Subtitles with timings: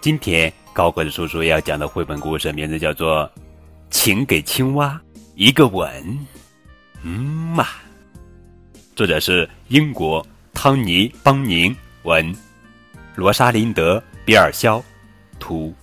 [0.00, 3.24] 今天高个子叔叔要讲的绘本故事名字叫做
[3.90, 4.98] 《请给青蛙
[5.34, 5.90] 一个吻》。
[7.02, 7.20] 嗯
[7.52, 7.66] 嘛，
[8.94, 10.24] 作者是英国
[10.54, 11.74] 汤尼·邦宁
[12.04, 12.32] 文，
[13.16, 14.82] 罗莎琳德·比尔肖
[15.40, 15.74] 图，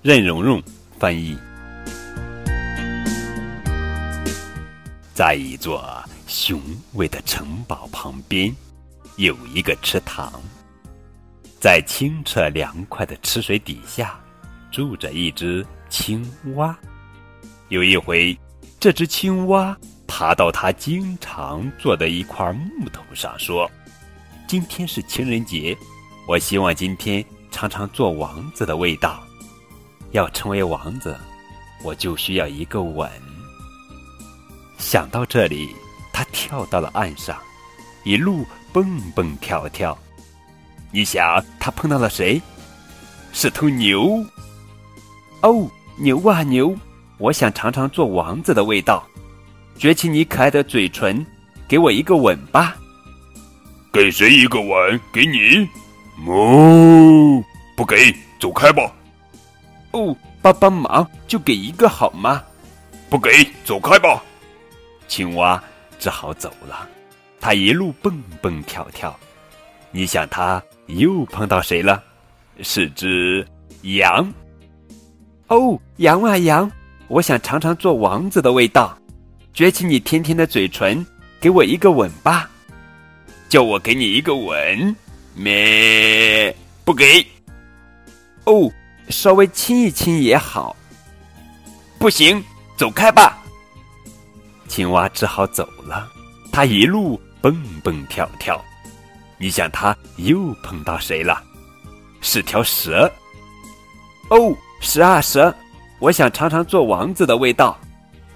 [0.00, 0.60] 任蓉蓉
[0.98, 1.36] 翻译。
[5.12, 6.58] 在一座雄
[6.94, 8.50] 伟的城堡旁边，
[9.16, 10.32] 有一个池塘。
[11.62, 14.18] 在清澈凉快的池水底下，
[14.72, 16.76] 住着一只青蛙。
[17.68, 18.36] 有一回，
[18.80, 19.76] 这只青蛙
[20.08, 23.70] 爬到它经常坐的一块木头上，说
[24.48, 25.78] ：“今天是情人节，
[26.26, 29.22] 我希望今天尝尝做王子的味道。
[30.10, 31.16] 要成为王子，
[31.84, 33.08] 我就需要一个吻。”
[34.78, 35.68] 想到这里，
[36.12, 37.38] 它跳到了岸上，
[38.02, 39.96] 一路蹦蹦跳跳。
[40.92, 42.40] 你想，他碰到了谁？
[43.32, 44.22] 是头牛。
[45.40, 46.76] 哦，牛啊牛！
[47.18, 49.02] 我想尝尝做王子的味道。
[49.78, 51.24] 撅起你可爱的嘴唇，
[51.66, 52.76] 给我一个吻吧。
[53.90, 55.00] 给谁一个吻？
[55.12, 55.66] 给你。
[56.30, 57.42] 哦，
[57.74, 58.92] 不给，走开吧。
[59.92, 62.42] 哦，帮帮忙，就给一个好吗？
[63.08, 63.30] 不给，
[63.64, 64.22] 走开吧。
[65.08, 65.62] 青蛙
[65.98, 66.86] 只好走了。
[67.40, 69.18] 它一路蹦蹦跳跳。
[69.90, 72.02] 你想，它又碰到谁了？
[72.60, 73.46] 是只
[73.82, 74.32] 羊。
[75.48, 76.70] 哦，羊啊羊，
[77.08, 78.96] 我想尝尝做王子的味道。
[79.54, 81.04] 撅起你甜甜的嘴唇，
[81.40, 82.50] 给我一个吻吧。
[83.48, 84.96] 叫我给你一个吻。
[85.34, 87.26] 咩，不给。
[88.44, 88.70] 哦，
[89.08, 90.76] 稍微亲一亲也好。
[91.98, 92.42] 不行，
[92.76, 93.38] 走开吧。
[94.68, 96.08] 青蛙只好走了。
[96.50, 98.62] 它一路蹦蹦跳跳。
[99.42, 101.42] 你想，他又碰到谁了？
[102.20, 103.10] 是条蛇。
[104.30, 105.52] 哦，蛇啊蛇，
[105.98, 107.76] 我想尝尝做王子的味道，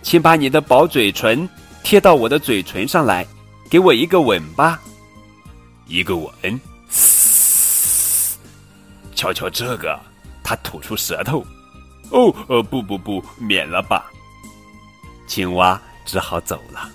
[0.02, 1.48] 请把你的薄嘴唇
[1.84, 3.24] 贴到我的嘴唇上来，
[3.70, 4.80] 给我一个吻吧。
[5.86, 6.60] 一个吻。
[6.90, 8.36] 嘶！
[9.14, 9.96] 瞧瞧这个，
[10.42, 11.46] 他吐出舌头。
[12.10, 14.10] 哦，呃，不不不，免了吧。
[15.28, 16.90] 青蛙只好走了。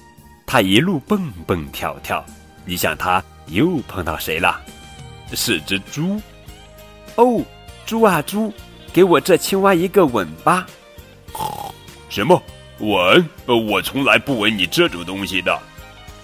[0.46, 2.22] 它一路蹦蹦跳跳。
[2.66, 3.24] 你想，它。
[3.52, 4.60] 又碰到谁了？
[5.34, 6.20] 是只猪。
[7.16, 7.42] 哦，
[7.86, 8.54] 猪啊猪，
[8.92, 10.66] 给我这青蛙一个吻吧。
[12.10, 12.42] 什么
[12.80, 13.30] 吻？
[13.46, 15.58] 我从来不吻你这种东西的。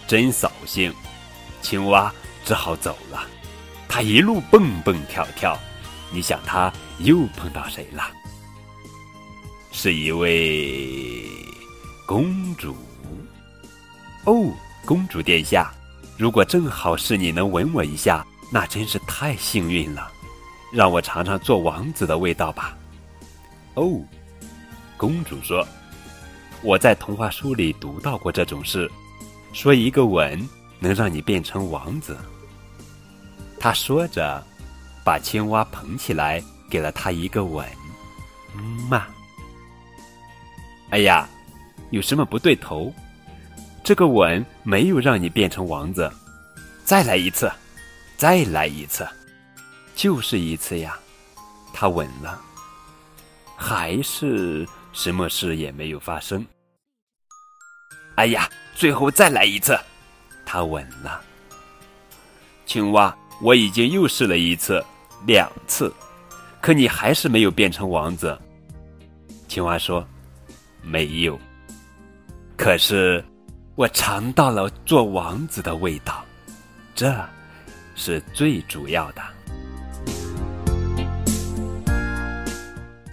[0.08, 0.94] 真扫兴！
[1.62, 3.26] 青蛙只好走了。
[3.88, 5.58] 它一路蹦蹦跳跳。
[6.12, 8.04] 你想，它又碰到谁了？
[9.72, 11.26] 是一位
[12.06, 12.76] 公主。
[14.26, 14.52] 哦，
[14.86, 15.74] 公主殿下。
[16.18, 20.12] 如果正好是你能吻我一下，那真是太幸运了。
[20.74, 22.76] 让我尝尝做王子的味道吧。
[23.76, 24.02] 哦，
[24.98, 25.66] 公主说
[26.64, 28.92] ：“我在童话书里读到过这种事，
[29.54, 30.46] 说一个吻
[30.80, 32.18] 能让你变成王子。”
[33.60, 34.44] 她说着，
[35.06, 37.66] 把青蛙捧起来，给了他一个吻。
[38.56, 39.06] 嗯嘛。
[40.90, 41.30] 哎呀，
[41.92, 42.92] 有什么不对头？
[43.88, 46.12] 这个吻没有让你变成王子，
[46.84, 47.50] 再来一次，
[48.18, 49.08] 再来一次，
[49.96, 51.00] 就是一次呀。
[51.74, 52.38] 他吻了，
[53.56, 56.46] 还是什么事也没有发生。
[58.16, 59.80] 哎呀，最后再来一次，
[60.46, 61.22] 他吻了。
[62.66, 64.84] 青蛙，我已经又试了一次、
[65.26, 65.90] 两次，
[66.60, 68.38] 可你还是没有变成王子。
[69.48, 70.06] 青蛙说
[70.84, 71.40] ：“没有。”
[72.58, 73.24] 可是。
[73.78, 76.26] 我尝到了做王子的味道，
[76.96, 77.16] 这
[77.94, 79.22] 是最主要的。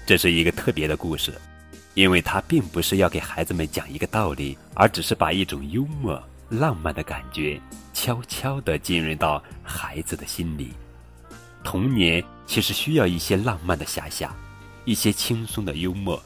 [0.06, 1.34] 这是一个特别的故事，
[1.92, 7.60] 因为它并不是要给孩子们讲一个道理，而只是把一种幽默、浪漫的感觉
[7.92, 10.72] 悄悄地浸润到孩子的心里。
[11.62, 14.34] 童年其实需要一些浪漫的遐想，
[14.86, 16.18] 一些轻松的幽默，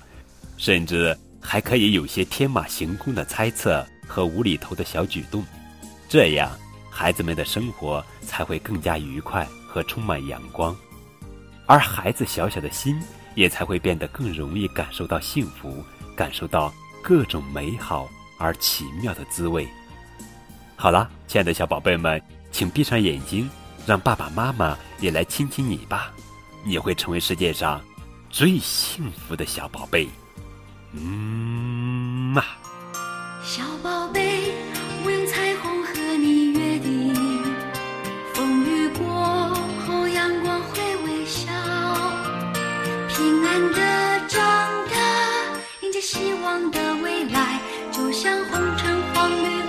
[0.57, 3.85] 甚至还可以有些天马行空的猜测。
[4.09, 5.45] 和无厘头的小举动，
[6.09, 6.51] 这样
[6.91, 10.75] 孩子们的生活才会更加愉快和充满阳光，
[11.67, 13.01] 而孩子小小的心
[13.35, 15.85] 也才会变得更容易感受到幸福，
[16.17, 16.73] 感受到
[17.03, 18.09] 各种美好
[18.39, 19.69] 而奇妙的滋味。
[20.75, 22.21] 好了，亲爱的小宝贝们，
[22.51, 23.49] 请闭上眼睛，
[23.87, 26.13] 让爸爸妈妈也来亲亲你吧，
[26.65, 27.81] 你会成为世界上
[28.31, 30.09] 最幸福的小宝贝。
[30.93, 31.01] 嗯
[32.33, 32.43] 嘛。
[43.19, 43.81] 平安的
[44.29, 44.41] 长
[44.89, 44.97] 大
[45.81, 47.61] 迎接希望的未来
[47.91, 49.61] 就像红橙黄绿